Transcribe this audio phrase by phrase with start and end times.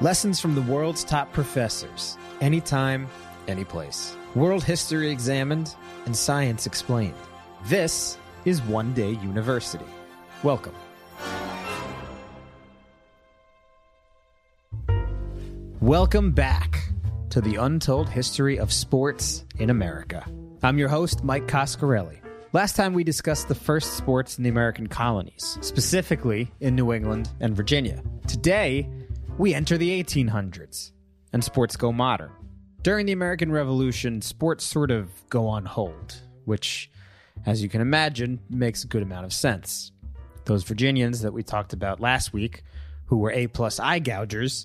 [0.00, 2.18] Lessons from the world's top professors.
[2.40, 3.08] Anytime,
[3.48, 4.14] anyplace.
[4.34, 7.14] World history examined and science explained.
[7.64, 9.86] This is One Day University.
[10.42, 10.74] Welcome.
[15.80, 16.88] Welcome back
[17.30, 20.26] to the untold history of sports in America.
[20.62, 22.23] I'm your host, Mike Coscarelli.
[22.54, 27.28] Last time we discussed the first sports in the American colonies, specifically in New England
[27.40, 28.00] and Virginia.
[28.28, 28.88] Today,
[29.38, 30.92] we enter the 1800s
[31.32, 32.30] and sports go modern.
[32.82, 36.92] During the American Revolution, sports sort of go on hold, which,
[37.44, 39.90] as you can imagine, makes a good amount of sense.
[40.44, 42.62] Those Virginians that we talked about last week,
[43.06, 44.64] who were A plus eye gougers,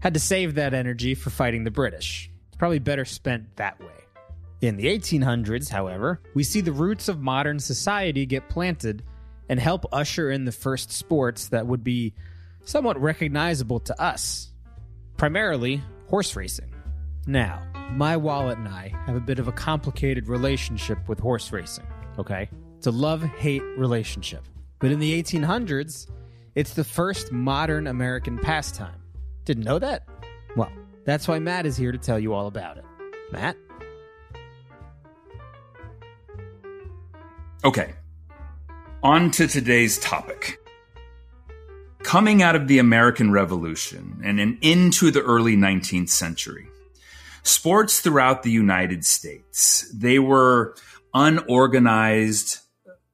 [0.00, 2.30] had to save that energy for fighting the British.
[2.48, 4.01] It's probably better spent that way.
[4.62, 9.02] In the 1800s, however, we see the roots of modern society get planted
[9.48, 12.14] and help usher in the first sports that would be
[12.64, 14.52] somewhat recognizable to us,
[15.16, 16.72] primarily horse racing.
[17.26, 21.86] Now, my wallet and I have a bit of a complicated relationship with horse racing,
[22.16, 22.48] okay?
[22.78, 24.44] It's a love hate relationship.
[24.78, 26.08] But in the 1800s,
[26.54, 29.02] it's the first modern American pastime.
[29.44, 30.06] Didn't know that?
[30.56, 30.70] Well,
[31.04, 32.84] that's why Matt is here to tell you all about it.
[33.32, 33.56] Matt?
[37.64, 37.94] Okay,
[39.04, 40.58] on to today's topic.
[42.02, 46.66] Coming out of the American Revolution and in, into the early 19th century,
[47.44, 50.74] sports throughout the United States, they were
[51.14, 52.58] unorganized,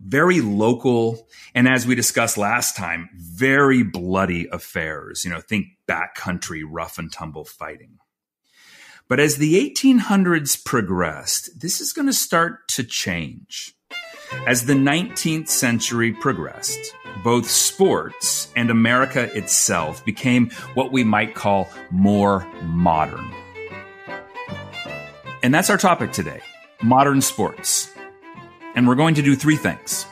[0.01, 5.27] very local, and as we discussed last time, very bloody affairs.
[5.27, 7.99] You know, think backcountry rough and tumble fighting.
[9.11, 13.75] But as the 1800s progressed, this is going to start to change.
[14.47, 16.95] As the 19th century progressed,
[17.25, 23.33] both sports and America itself became what we might call more modern.
[25.43, 26.41] And that's our topic today
[26.83, 27.91] modern sports.
[28.75, 30.07] And we're going to do three things.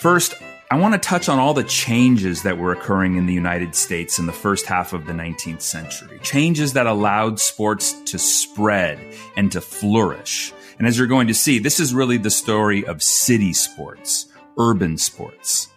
[0.00, 0.34] First,
[0.70, 4.18] I want to touch on all the changes that were occurring in the United States
[4.18, 6.18] in the first half of the 19th century.
[6.22, 8.98] Changes that allowed sports to spread
[9.36, 10.52] and to flourish.
[10.78, 14.26] And as you're going to see, this is really the story of city sports,
[14.58, 15.68] urban sports.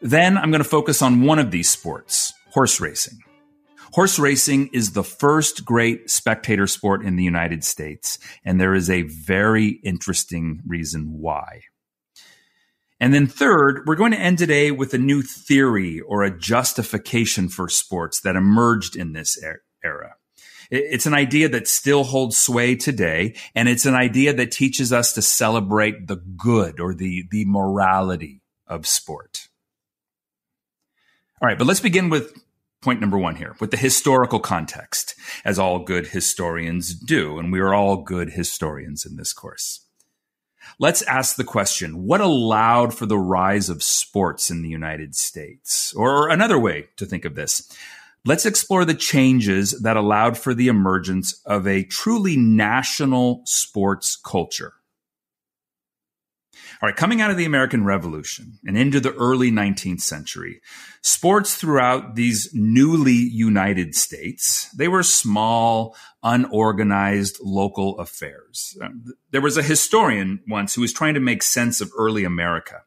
[0.00, 3.18] Then I'm going to focus on one of these sports, horse racing.
[3.92, 8.90] Horse racing is the first great spectator sport in the United States, and there is
[8.90, 11.62] a very interesting reason why.
[13.00, 17.48] And then third, we're going to end today with a new theory or a justification
[17.48, 19.38] for sports that emerged in this
[19.82, 20.14] era.
[20.70, 25.12] It's an idea that still holds sway today, and it's an idea that teaches us
[25.14, 29.48] to celebrate the good or the, the morality of sport.
[31.40, 32.32] All right, but let's begin with
[32.82, 35.14] point number one here with the historical context,
[35.44, 39.86] as all good historians do, and we are all good historians in this course.
[40.78, 45.92] Let's ask the question what allowed for the rise of sports in the United States?
[45.94, 47.70] Or another way to think of this
[48.26, 54.72] Let's explore the changes that allowed for the emergence of a truly national sports culture.
[56.82, 60.60] All right, coming out of the American Revolution and into the early 19th century,
[61.02, 68.76] sports throughout these newly united states, they were small, unorganized local affairs.
[69.30, 72.82] There was a historian once who was trying to make sense of early America.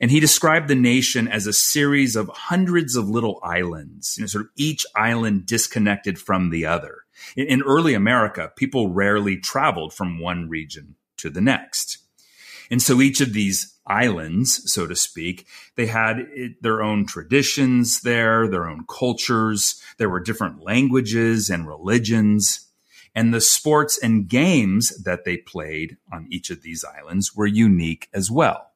[0.00, 4.26] And he described the nation as a series of hundreds of little islands, you know,
[4.26, 7.04] sort of each island disconnected from the other.
[7.36, 11.98] In, in early America, people rarely traveled from one region to the next.
[12.70, 16.26] And so each of these islands, so to speak, they had
[16.60, 19.82] their own traditions there, their own cultures.
[19.98, 22.68] There were different languages and religions.
[23.14, 28.08] And the sports and games that they played on each of these islands were unique
[28.14, 28.69] as well.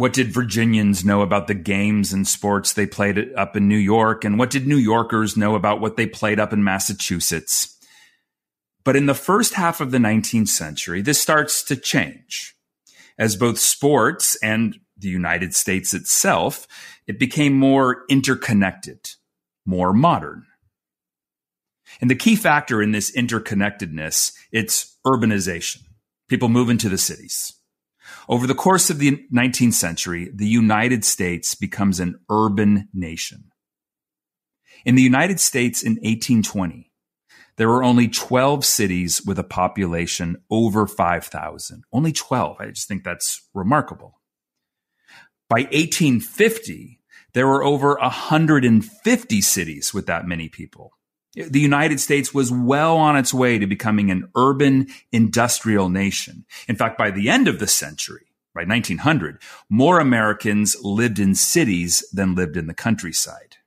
[0.00, 4.24] What did Virginians know about the games and sports they played up in New York?
[4.24, 7.76] And what did New Yorkers know about what they played up in Massachusetts?
[8.82, 12.56] But in the first half of the 19th century, this starts to change.
[13.18, 16.66] As both sports and the United States itself,
[17.06, 19.06] it became more interconnected,
[19.66, 20.46] more modern.
[22.00, 25.82] And the key factor in this interconnectedness, it's urbanization.
[26.26, 27.59] People move into the cities.
[28.28, 33.50] Over the course of the 19th century, the United States becomes an urban nation.
[34.84, 36.90] In the United States in 1820,
[37.56, 41.84] there were only 12 cities with a population over 5,000.
[41.92, 42.56] Only 12.
[42.58, 44.20] I just think that's remarkable.
[45.48, 47.00] By 1850,
[47.34, 50.92] there were over 150 cities with that many people.
[51.34, 56.44] The United States was well on its way to becoming an urban industrial nation.
[56.66, 62.04] In fact, by the end of the century, by 1900, more Americans lived in cities
[62.12, 63.58] than lived in the countryside.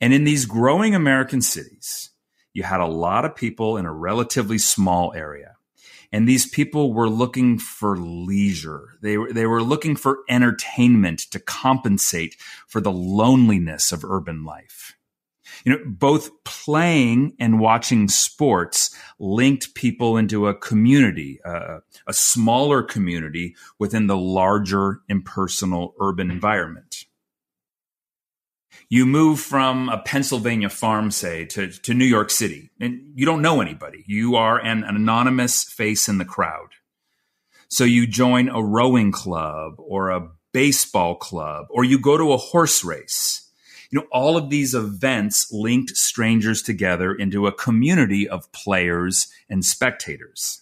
[0.00, 2.10] And in these growing American cities,
[2.52, 5.56] you had a lot of people in a relatively small area.
[6.12, 8.90] And these people were looking for leisure.
[9.02, 12.36] They were, they were looking for entertainment to compensate
[12.68, 14.96] for the loneliness of urban life.
[15.64, 22.82] You know, both playing and watching sports linked people into a community, uh, a smaller
[22.82, 27.06] community within the larger impersonal urban environment
[28.88, 33.42] you move from a Pennsylvania farm, say, to, to New York City, and you don't
[33.42, 34.04] know anybody.
[34.06, 36.68] You are an, an anonymous face in the crowd.
[37.68, 42.36] So you join a rowing club or a baseball club, or you go to a
[42.36, 43.45] horse race.
[43.96, 50.60] Know, all of these events linked strangers together into a community of players and spectators.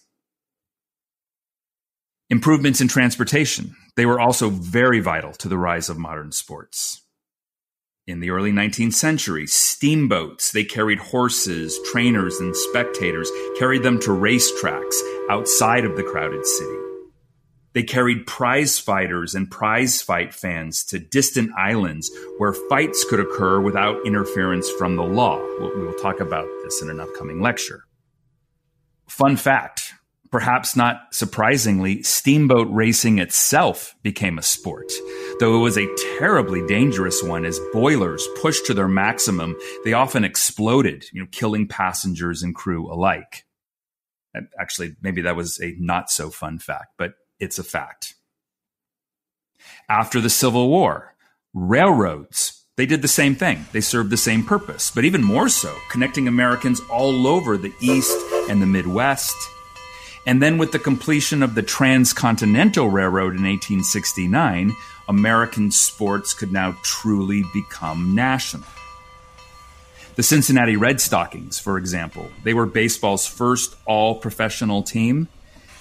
[2.29, 3.75] Improvements in transportation.
[3.97, 7.01] They were also very vital to the rise of modern sports.
[8.07, 13.29] In the early 19th century, steamboats, they carried horses, trainers, and spectators,
[13.59, 14.95] carried them to racetracks
[15.29, 16.84] outside of the crowded city.
[17.75, 23.59] They carried prize fighters and prize fight fans to distant islands where fights could occur
[23.59, 25.37] without interference from the law.
[25.59, 27.83] We will talk about this in an upcoming lecture.
[29.07, 29.93] Fun fact
[30.31, 34.91] Perhaps not surprisingly, steamboat racing itself became a sport,
[35.39, 35.87] though it was a
[36.17, 39.55] terribly dangerous one as boilers pushed to their maximum,
[39.85, 43.45] they often exploded, you know, killing passengers and crew alike.
[44.59, 48.15] Actually, maybe that was a not so fun fact, but it's a fact.
[49.89, 51.15] After the Civil War,
[51.53, 53.65] railroads, they did the same thing.
[53.71, 58.17] They served the same purpose, but even more so, connecting Americans all over the East
[58.49, 59.35] and the Midwest
[60.27, 64.75] and then with the completion of the Transcontinental Railroad in 1869,
[65.07, 68.67] American sports could now truly become national.
[70.15, 75.27] The Cincinnati Red Stockings, for example, they were baseball's first all professional team.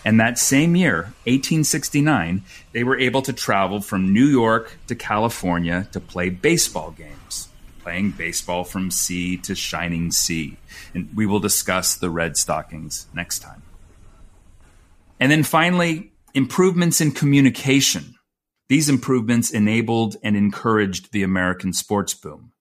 [0.05, 2.43] And that same year, 1869,
[2.73, 7.49] they were able to travel from New York to California to play baseball games,
[7.83, 10.59] playing baseball from sea to shining sea.
[10.93, 13.63] And we will discuss the Red Stockings next time.
[15.19, 18.17] And then finally, improvements in communication.
[18.69, 22.53] These improvements enabled and encouraged the American sports boom.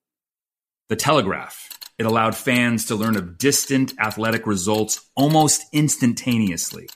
[0.88, 1.70] The telegraph.
[1.98, 6.90] It allowed fans to learn of distant athletic results almost instantaneously.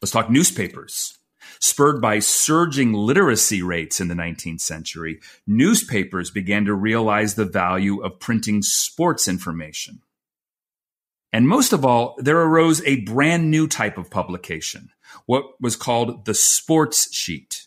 [0.00, 1.18] Let's talk newspapers.
[1.60, 8.00] Spurred by surging literacy rates in the 19th century, newspapers began to realize the value
[8.02, 10.02] of printing sports information.
[11.32, 14.90] And most of all, there arose a brand new type of publication,
[15.26, 17.66] what was called the sports sheet.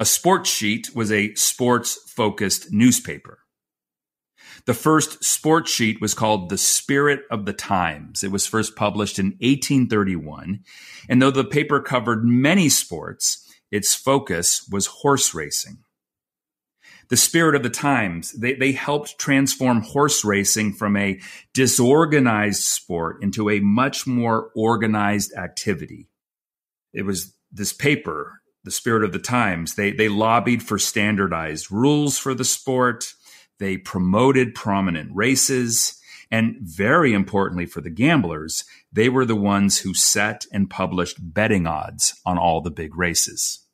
[0.00, 3.40] A sports sheet was a sports focused newspaper.
[4.66, 8.22] The first sports sheet was called The Spirit of the Times.
[8.22, 10.60] It was first published in 1831.
[11.08, 15.78] And though the paper covered many sports, its focus was horse racing.
[17.08, 21.20] The spirit of the times, they, they helped transform horse racing from a
[21.54, 26.08] disorganized sport into a much more organized activity.
[26.92, 32.18] It was this paper, the spirit of the times, they, they lobbied for standardized rules
[32.18, 33.14] for the sport.
[33.58, 35.94] They promoted prominent races.
[36.30, 41.66] And very importantly for the gamblers, they were the ones who set and published betting
[41.66, 43.64] odds on all the big races.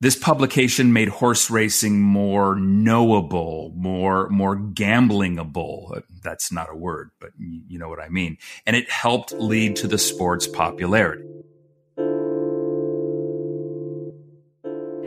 [0.00, 6.02] This publication made horse racing more knowable, more, more gamblingable.
[6.22, 8.36] That's not a word, but you know what I mean.
[8.66, 11.24] And it helped lead to the sport's popularity.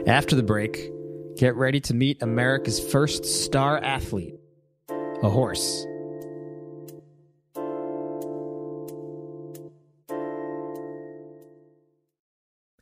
[0.08, 0.92] After the break,
[1.40, 4.36] Get ready to meet America's first star athlete,
[5.24, 5.88] a horse.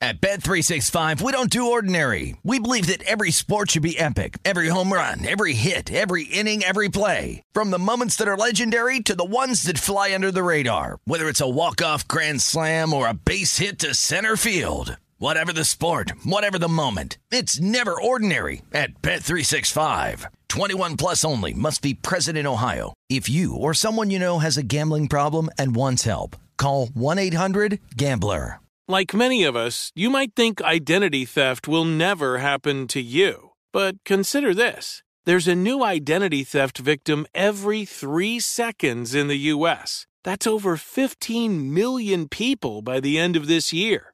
[0.02, 2.36] At Bet365, we don't do ordinary.
[2.44, 4.40] We believe that every sport should be epic.
[4.44, 7.44] Every home run, every hit, every inning, every play.
[7.54, 10.98] From the moments that are legendary to the ones that fly under the radar.
[11.06, 14.98] Whether it's a walk-off grand slam or a base hit to center field.
[15.20, 20.26] Whatever the sport, whatever the moment, it's never ordinary at Bet365.
[20.48, 22.94] 21 plus only must be present in Ohio.
[23.10, 28.60] If you or someone you know has a gambling problem and wants help, call 1-800-GAMBLER.
[28.88, 33.54] Like many of us, you might think identity theft will never happen to you.
[33.74, 35.02] But consider this.
[35.26, 40.06] There's a new identity theft victim every 3 seconds in the US.
[40.24, 44.14] That's over 15 million people by the end of this year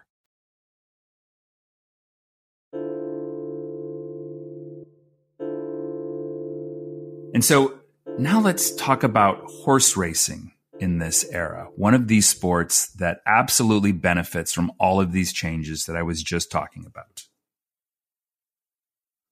[7.33, 7.79] And so
[8.17, 13.91] now let's talk about horse racing in this era, one of these sports that absolutely
[13.91, 17.25] benefits from all of these changes that I was just talking about.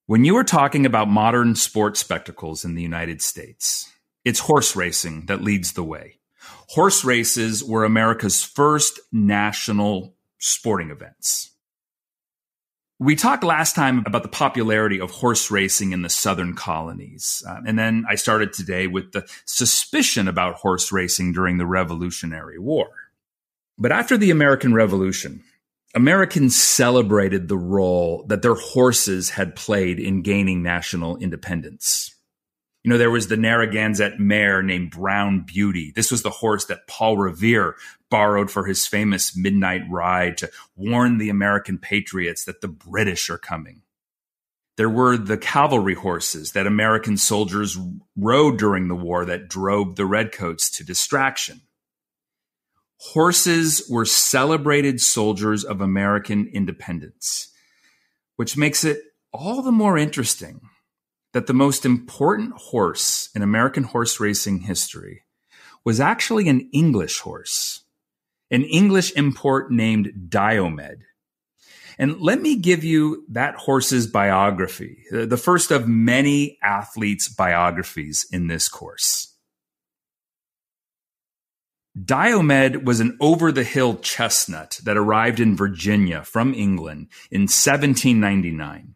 [0.06, 3.92] When you are talking about modern sports spectacles in the United States,
[4.24, 6.20] it's horse racing that leads the way.
[6.70, 11.52] Horse races were America's first national sporting events.
[13.02, 17.42] We talked last time about the popularity of horse racing in the southern colonies.
[17.48, 22.60] Uh, and then I started today with the suspicion about horse racing during the Revolutionary
[22.60, 22.90] War.
[23.78, 25.42] But after the American Revolution,
[25.96, 32.14] Americans celebrated the role that their horses had played in gaining national independence.
[32.84, 35.92] You know, there was the Narragansett mare named Brown Beauty.
[35.96, 37.76] This was the horse that Paul Revere
[38.10, 43.38] borrowed for his famous midnight ride to warn the American patriots that the British are
[43.38, 43.82] coming.
[44.78, 47.78] There were the cavalry horses that American soldiers
[48.16, 51.62] rode during the war that drove the redcoats to distraction.
[53.12, 57.50] Horses were celebrated soldiers of American independence,
[58.38, 59.02] which makes it
[59.34, 60.62] all the more interesting
[61.34, 65.24] that the most important horse in American horse racing history
[65.86, 67.84] was actually an English horse,
[68.52, 71.04] an English import named Diomed.
[71.98, 78.48] And let me give you that horse's biography, the first of many athletes' biographies in
[78.48, 79.36] this course.
[82.02, 88.96] Diomed was an over the hill chestnut that arrived in Virginia from England in 1799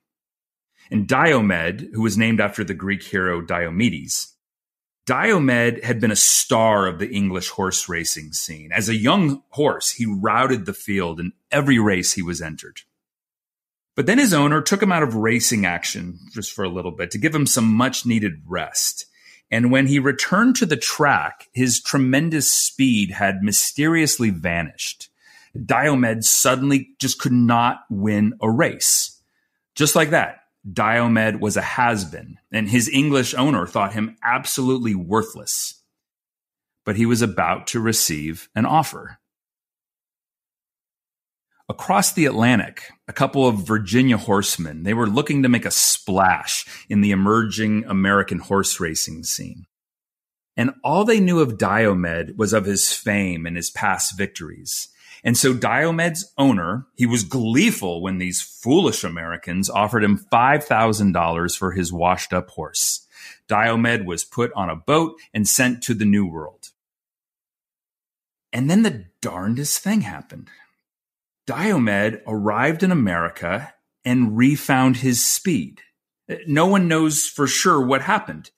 [0.92, 4.33] and Diomed, who was named after the Greek hero Diomedes.
[5.06, 8.72] Diomed had been a star of the English horse racing scene.
[8.72, 12.82] As a young horse, he routed the field in every race he was entered.
[13.96, 17.12] But then his owner took him out of racing action just for a little bit
[17.12, 19.06] to give him some much needed rest.
[19.52, 25.10] And when he returned to the track, his tremendous speed had mysteriously vanished.
[25.66, 29.22] Diomed suddenly just could not win a race.
[29.76, 34.96] Just like that, Diomed was a has been, and his English owner thought him absolutely
[34.96, 35.82] worthless.
[36.86, 39.20] But he was about to receive an offer.
[41.70, 46.66] Across the Atlantic, a couple of Virginia horsemen, they were looking to make a splash
[46.90, 49.66] in the emerging American horse racing scene.
[50.56, 54.90] And all they knew of Diomed was of his fame and his past victories.
[55.24, 61.72] And so Diomed's owner, he was gleeful when these foolish Americans offered him $5,000 for
[61.72, 63.08] his washed up horse.
[63.48, 66.70] Diomed was put on a boat and sent to the New World.
[68.52, 70.50] And then the darndest thing happened.
[71.48, 73.74] Diomed arrived in America
[74.06, 75.82] and refound his speed.
[76.48, 78.52] No one knows for sure what happened.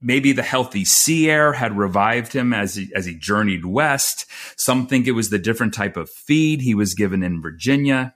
[0.00, 4.26] Maybe the healthy sea air had revived him as he, as he journeyed west.
[4.56, 8.14] Some think it was the different type of feed he was given in Virginia.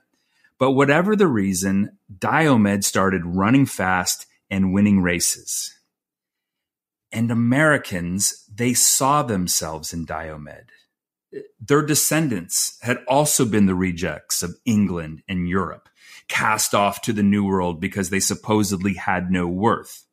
[0.59, 5.73] But whatever the reason, Diomed started running fast and winning races.
[7.11, 10.71] And Americans, they saw themselves in Diomed
[11.59, 15.89] their descendants had also been the rejects of England and Europe,
[16.27, 20.05] cast off to the New World because they supposedly had no worth.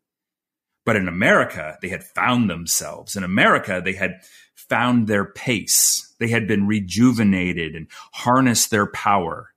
[0.89, 3.15] But in America, they had found themselves.
[3.15, 4.23] In America, they had
[4.55, 6.15] found their pace.
[6.19, 9.53] They had been rejuvenated and harnessed their power.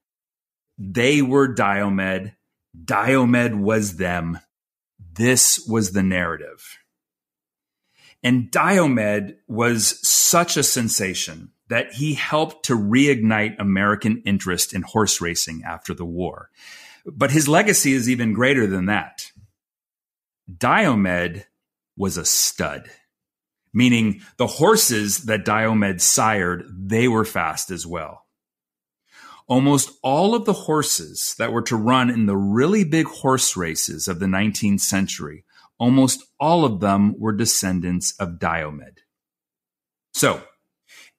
[0.77, 2.33] They were Diomed.
[2.83, 4.39] Diomed was them.
[5.13, 6.77] This was the narrative.
[8.21, 15.21] And Diomed was such a sensation that he helped to reignite American interest in horse
[15.21, 16.49] racing after the war.
[17.05, 19.20] But his legacy is even greater than that.
[20.57, 21.45] Diomed
[21.97, 22.89] was a stud,
[23.73, 28.25] meaning the horses that Diomed sired, they were fast as well.
[29.47, 34.07] Almost all of the horses that were to run in the really big horse races
[34.07, 35.45] of the 19th century
[35.81, 39.01] almost all of them were descendants of Diomed.
[40.13, 40.43] So,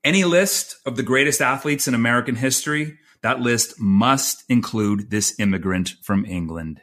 [0.04, 5.94] any list of the greatest athletes in American history, that list must include this immigrant
[6.04, 6.80] from England,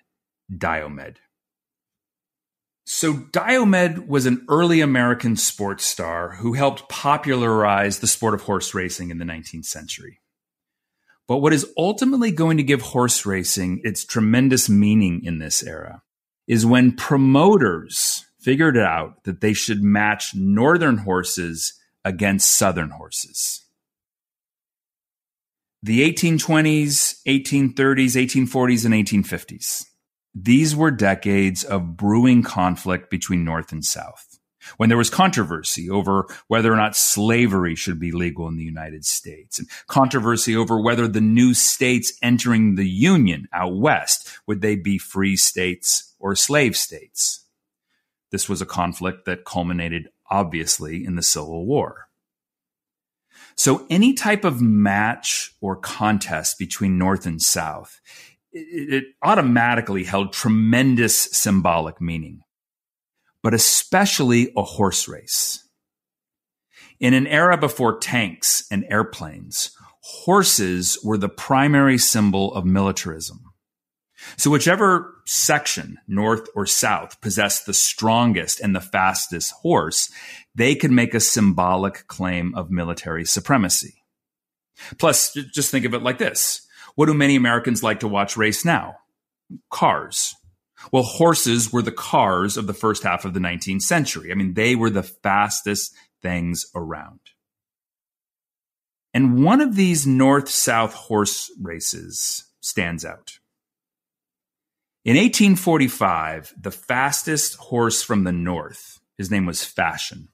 [0.55, 1.19] Diomed.
[2.91, 8.73] So, Diomed was an early American sports star who helped popularize the sport of horse
[8.73, 10.21] racing in the 19th century.
[11.27, 16.01] But what is ultimately going to give horse racing its tremendous meaning in this era
[16.47, 21.73] is when promoters figured out that they should match northern horses
[22.03, 23.65] against southern horses.
[25.83, 29.85] The 1820s, 1830s, 1840s, and 1850s.
[30.35, 34.39] These were decades of brewing conflict between North and South
[34.77, 39.05] when there was controversy over whether or not slavery should be legal in the United
[39.05, 44.75] States and controversy over whether the new states entering the Union out west, would they
[44.75, 47.45] be free states or slave states?
[48.31, 52.07] This was a conflict that culminated obviously in the Civil War.
[53.55, 57.99] So any type of match or contest between North and South,
[58.51, 62.41] it, automatically held tremendous symbolic meaning
[63.41, 65.67] but especially a horse race.
[66.99, 73.39] In an era before tanks and airplanes, horses were the primary symbol of militarism.
[74.35, 80.11] So whichever section, north or south, possessed the strongest and the fastest horse,
[80.53, 84.03] they could make a symbolic claim of military supremacy.
[84.97, 86.67] Plus, just think of it like this.
[86.95, 88.97] What do many Americans like to watch race now?
[89.69, 90.35] Cars.
[90.91, 94.31] Well, horses were the cars of the first half of the 19th century.
[94.31, 97.19] I mean, they were the fastest things around.
[99.13, 103.39] And one of these north south horse races stands out.
[105.03, 110.29] In 1845, the fastest horse from the north, his name was Fashion.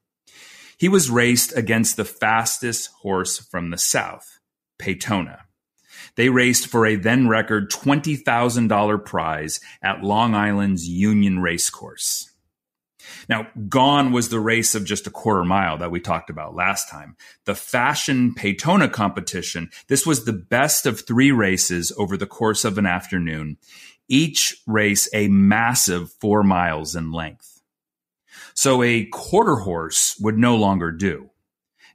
[0.78, 4.40] He was raced against the fastest horse from the south,
[4.78, 5.45] Peytona.
[6.16, 12.32] They raced for a then record $20,000 prize at Long Island's Union Racecourse.
[13.30, 16.90] Now, gone was the race of just a quarter mile that we talked about last
[16.90, 17.16] time.
[17.46, 22.78] The Fashion Peytona competition, this was the best of three races over the course of
[22.78, 23.58] an afternoon,
[24.08, 27.62] each race a massive four miles in length.
[28.54, 31.30] So a quarter horse would no longer do.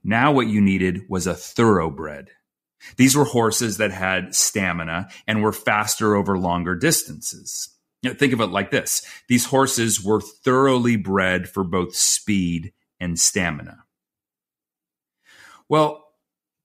[0.02, 2.30] Now what you needed was a thoroughbred.
[2.96, 7.68] These were horses that had stamina and were faster over longer distances.
[8.02, 13.84] Think of it like this these horses were thoroughly bred for both speed and stamina.
[15.68, 16.06] Well,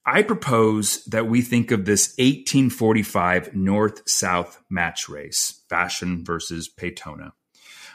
[0.06, 7.32] I propose that we think of this 1845 North South match race, Fashion versus Peytona.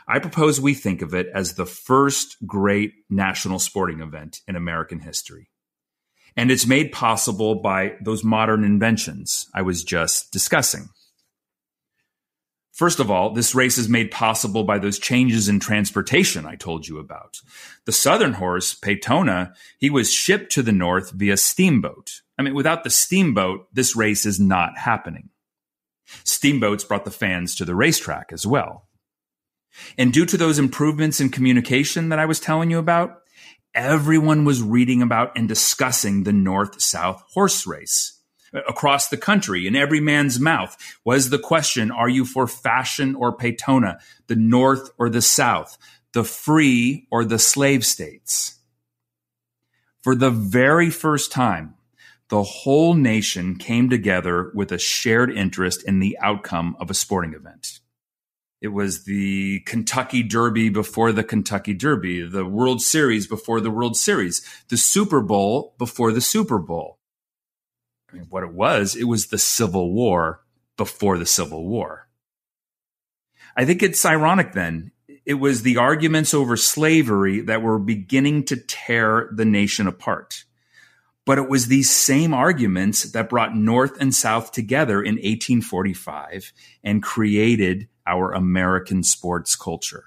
[0.09, 4.99] I propose we think of it as the first great national sporting event in American
[4.99, 5.50] history.
[6.41, 10.89] And it's made possible by those modern inventions I was just discussing.
[12.73, 16.89] First of all, this race is made possible by those changes in transportation I told
[16.89, 17.43] you about.
[17.85, 22.23] The Southern horse, Peytona, he was shipped to the North via steamboat.
[22.39, 25.29] I mean, without the steamboat, this race is not happening.
[26.25, 28.89] Steamboats brought the fans to the racetrack as well.
[29.99, 33.20] And due to those improvements in communication that I was telling you about,
[33.75, 38.19] everyone was reading about and discussing the North South horse race.
[38.53, 43.37] Across the country, in every man's mouth, was the question Are you for fashion or
[43.37, 45.79] Peytona, the North or the South,
[46.13, 48.59] the free or the slave states?
[50.03, 51.75] For the very first time,
[52.29, 57.35] the whole nation came together with a shared interest in the outcome of a sporting
[57.35, 57.81] event.
[58.61, 63.97] It was the Kentucky Derby before the Kentucky Derby, the World Series before the World
[63.97, 66.99] Series, the Super Bowl before the Super Bowl.
[68.11, 70.43] I mean, what it was, it was the Civil War
[70.77, 72.09] before the Civil War.
[73.57, 74.93] I think it's ironic then.
[75.25, 80.45] It was the arguments over slavery that were beginning to tear the nation apart.
[81.25, 87.03] But it was these same arguments that brought North and South together in 1845 and
[87.03, 90.05] created our American sports culture.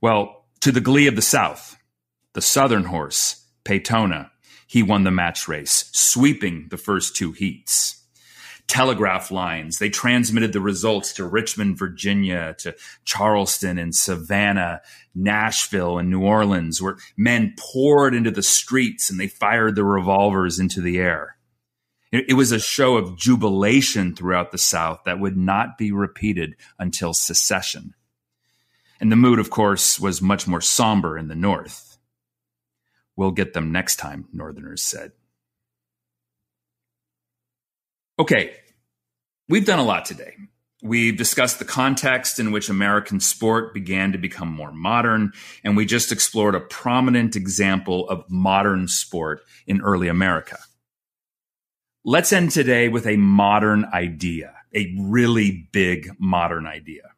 [0.00, 1.76] Well, to the glee of the South,
[2.34, 4.30] the Southern horse, Peytona,
[4.66, 7.96] he won the match race, sweeping the first two heats.
[8.68, 14.80] Telegraph lines, they transmitted the results to Richmond, Virginia, to Charleston and Savannah,
[15.12, 20.60] Nashville and New Orleans, where men poured into the streets and they fired their revolvers
[20.60, 21.36] into the air.
[22.12, 27.14] It, was a show of jubilation throughout the South that would not be repeated until
[27.14, 27.94] secession.
[29.00, 31.98] And the mood, of course, was much more somber in the North.
[33.14, 35.12] We'll get them next time, Northerners said.
[38.18, 38.54] Okay,
[39.48, 40.34] we've done a lot today.
[40.82, 45.86] We've discussed the context in which American sport began to become more modern, and we
[45.86, 50.58] just explored a prominent example of modern sport in early America.
[52.04, 57.10] Let's end today with a modern idea, a really big modern idea.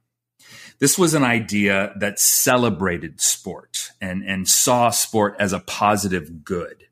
[0.81, 6.89] This was an idea that celebrated sport and, and saw sport as a positive good.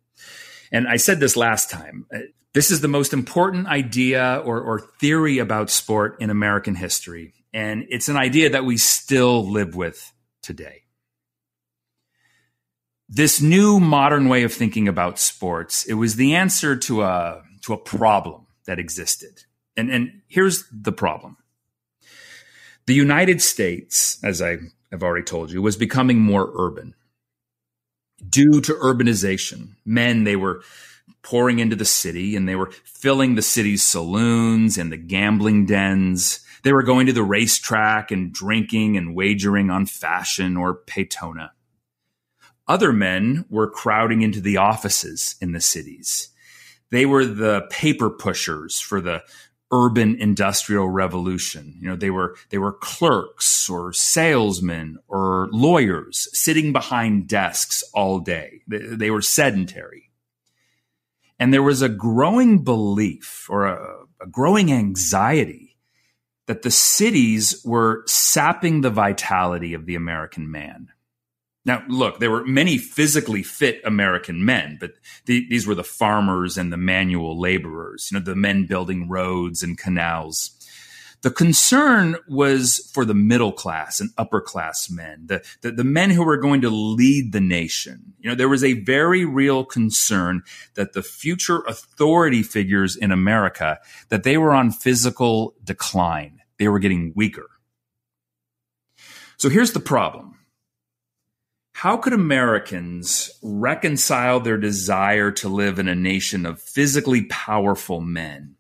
[0.71, 2.07] And I said this last time.
[2.15, 2.19] Uh,
[2.53, 7.35] this is the most important idea or, or theory about sport in American history.
[7.53, 10.83] And it's an idea that we still live with today.
[13.09, 17.73] This new modern way of thinking about sports, it was the answer to a to
[17.73, 19.45] a problem that existed.
[19.77, 21.37] And, and here's the problem.
[22.87, 24.59] The United States, as I
[24.91, 26.95] have already told you, was becoming more urban.
[28.29, 30.63] Due to urbanization, men, they were
[31.23, 36.41] pouring into the city and they were filling the city's saloons and the gambling dens.
[36.63, 41.51] They were going to the racetrack and drinking and wagering on fashion or Peytona.
[42.69, 46.29] Other men were crowding into the offices in the cities
[46.91, 49.23] they were the paper pushers for the
[49.73, 51.77] urban industrial revolution.
[51.81, 58.19] You know, they were they were clerks or salesmen or lawyers sitting behind desks all
[58.19, 58.63] day.
[58.67, 60.11] They, they were sedentary.
[61.39, 65.79] And there was a growing belief or a, a growing anxiety
[66.47, 70.89] that the cities were sapping the vitality of the American man.
[71.65, 74.93] Now, look, there were many physically fit American men, but
[75.27, 79.63] the, these were the farmers and the manual laborers, you know, the men building roads
[79.63, 80.57] and canals.
[81.23, 86.09] The concern was for the middle class and upper class men, the, the, the, men
[86.09, 88.15] who were going to lead the nation.
[88.21, 90.43] You know, there was a very real concern
[90.77, 96.41] that the future authority figures in America, that they were on physical decline.
[96.59, 97.51] They were getting weaker.
[99.37, 100.37] So here's the problem
[101.81, 108.55] how could Americans reconcile their desire to live in a nation of physically powerful men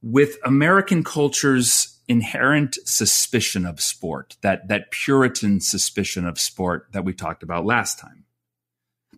[0.00, 7.12] with American culture's inherent suspicion of sport, that, that Puritan suspicion of sport that we
[7.12, 8.26] talked about last time?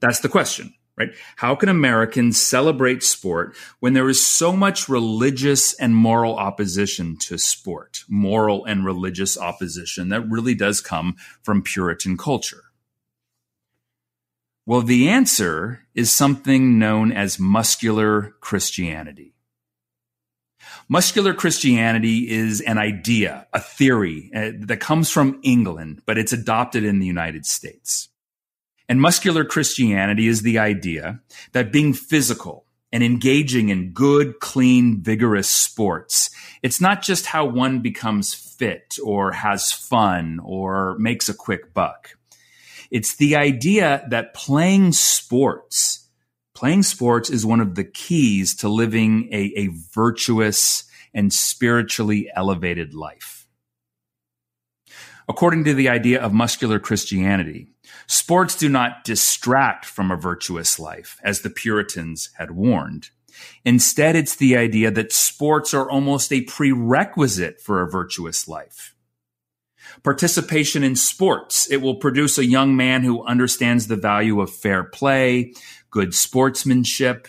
[0.01, 0.73] That's the question.
[0.97, 1.11] right?
[1.37, 7.37] How can Americans celebrate sport when there is so much religious and moral opposition to
[7.37, 12.63] sport, moral and religious opposition that really does come from Puritan culture?
[14.67, 19.35] Well, the answer is something known as muscular Christianity.
[20.89, 26.83] Muscular Christianity is an idea, a theory uh, that comes from England, but it's adopted
[26.83, 28.09] in the United States.
[28.89, 31.21] And muscular Christianity is the idea
[31.53, 36.31] that being physical and engaging in good, clean, vigorous sports,
[36.63, 42.17] it's not just how one becomes fit or has fun or makes a quick buck.
[42.91, 46.09] It's the idea that playing sports,
[46.55, 52.95] playing sports is one of the keys to living a, a virtuous and spiritually elevated
[52.95, 53.47] life.
[55.29, 57.69] According to the idea of muscular Christianity,
[58.07, 63.11] Sports do not distract from a virtuous life, as the Puritans had warned.
[63.65, 68.95] Instead, it's the idea that sports are almost a prerequisite for a virtuous life.
[70.03, 74.85] Participation in sports, it will produce a young man who understands the value of fair
[74.85, 75.55] play,
[75.91, 77.29] good sportsmanship.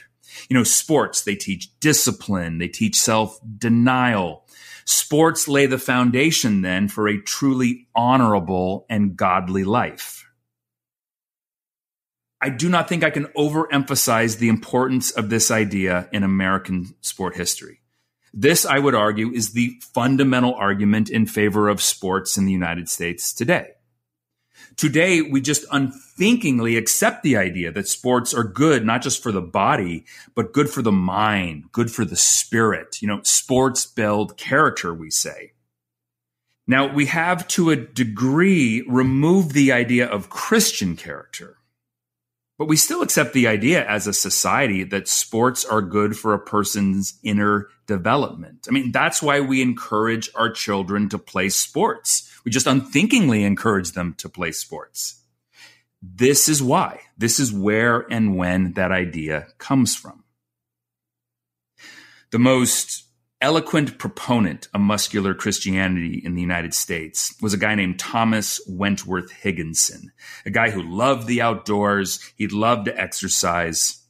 [0.49, 4.45] You know, sports, they teach discipline, they teach self denial.
[4.85, 10.25] Sports lay the foundation then for a truly honorable and godly life.
[12.41, 17.35] I do not think I can overemphasize the importance of this idea in American sport
[17.35, 17.79] history.
[18.37, 22.89] This, I would argue, is the fundamental argument in favor of sports in the United
[22.89, 23.69] States today.
[24.75, 29.41] Today, we just unthinkingly accept the idea that sports are good, not just for the
[29.41, 30.03] body,
[30.35, 33.01] but good for the mind, good for the spirit.
[33.01, 35.53] You know, sports build character, we say.
[36.67, 41.54] Now, we have to a degree removed the idea of Christian character.
[42.57, 46.39] But we still accept the idea as a society that sports are good for a
[46.39, 48.65] person's inner development.
[48.69, 52.31] I mean, that's why we encourage our children to play sports.
[52.45, 55.21] We just unthinkingly encourage them to play sports.
[56.01, 57.01] This is why.
[57.17, 60.23] This is where and when that idea comes from.
[62.31, 63.04] The most
[63.41, 69.31] eloquent proponent of muscular Christianity in the United States was a guy named Thomas Wentworth
[69.31, 70.11] Higginson,
[70.45, 72.19] a guy who loved the outdoors.
[72.35, 74.01] He loved to exercise.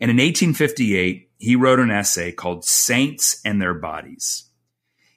[0.00, 4.44] And in 1858, he wrote an essay called Saints and Their Bodies.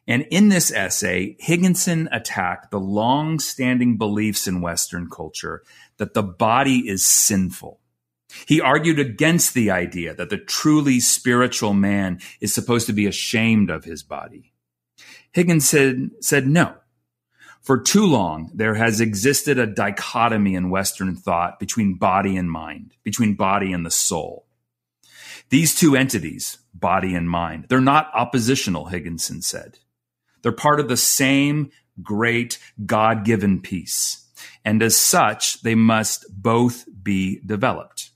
[0.08, 5.64] And in this essay, Higginson attacked the long standing beliefs in Western culture
[5.98, 7.82] that the body is sinful
[8.46, 13.70] he argued against the idea that the truly spiritual man is supposed to be ashamed
[13.70, 14.54] of his body.
[15.32, 16.76] Higgins said, said no.
[17.62, 22.94] For too long, there has existed a dichotomy in Western thought between body and mind,
[23.04, 24.46] between body and the soul.
[25.50, 29.80] These two entities, body and mind, they're not oppositional, Higginson said.
[30.42, 34.26] They're part of the same great God given piece.
[34.64, 38.12] And as such, they must both be developed.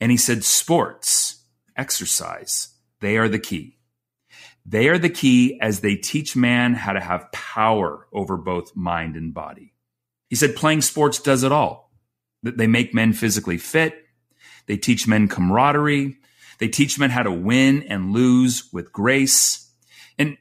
[0.00, 1.44] And he said, sports,
[1.76, 2.68] exercise,
[3.00, 3.78] they are the key.
[4.64, 9.14] They are the key as they teach man how to have power over both mind
[9.14, 9.74] and body.
[10.28, 11.92] He said, playing sports does it all.
[12.42, 13.94] They make men physically fit.
[14.66, 16.16] They teach men camaraderie.
[16.58, 19.70] They teach men how to win and lose with grace.
[20.18, 20.36] And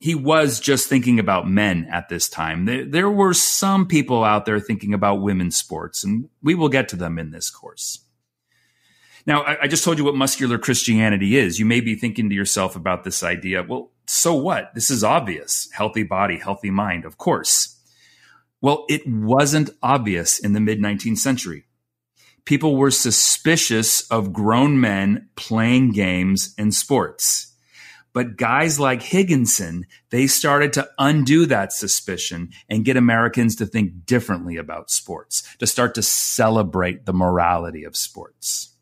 [0.00, 2.64] he was just thinking about men at this time.
[2.64, 6.88] There, there, were some people out there thinking about women's sports, and we will get
[6.90, 8.04] to them in this course.
[9.28, 11.58] Now, I, I just told you what muscular Christianity is.
[11.58, 13.62] You may be thinking to yourself about this idea.
[13.62, 14.74] Well, so what?
[14.74, 15.68] This is obvious.
[15.74, 17.78] Healthy body, healthy mind, of course.
[18.62, 21.64] Well, it wasn't obvious in the mid 19th century.
[22.46, 27.54] People were suspicious of grown men playing games and sports.
[28.14, 34.06] But guys like Higginson, they started to undo that suspicion and get Americans to think
[34.06, 38.74] differently about sports, to start to celebrate the morality of sports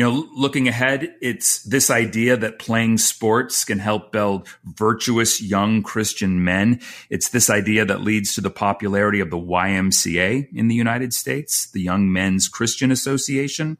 [0.00, 5.82] you know, looking ahead, it's this idea that playing sports can help build virtuous young
[5.82, 6.80] Christian men.
[7.10, 11.70] It's this idea that leads to the popularity of the YMCA in the United States,
[11.72, 13.76] the Young Men's Christian Association.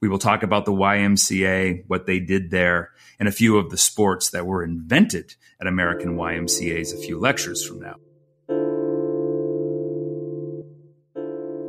[0.00, 3.76] We will talk about the YMCA, what they did there, and a few of the
[3.76, 7.96] sports that were invented at American YMCA's a few lectures from now.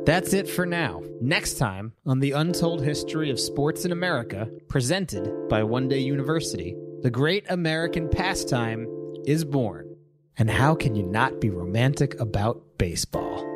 [0.06, 1.02] That's it for now.
[1.20, 6.76] Next time on The Untold History of Sports in America, presented by One Day University,
[7.02, 8.86] the great American pastime
[9.24, 9.96] is born.
[10.38, 13.55] And how can you not be romantic about baseball?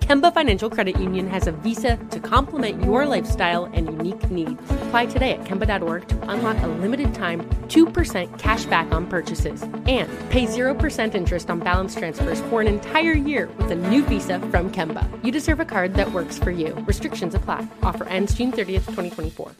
[0.00, 4.60] Kemba Financial Credit Union has a visa to complement your lifestyle and unique needs.
[4.86, 10.08] Apply today at Kemba.org to unlock a limited time 2% cash back on purchases and
[10.30, 14.70] pay 0% interest on balance transfers for an entire year with a new visa from
[14.70, 15.08] Kemba.
[15.24, 16.74] You deserve a card that works for you.
[16.86, 17.66] Restrictions apply.
[17.82, 19.52] Offer ends June 30th, 2024.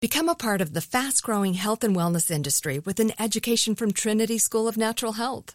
[0.00, 3.92] Become a part of the fast growing health and wellness industry with an education from
[3.92, 5.54] Trinity School of Natural Health.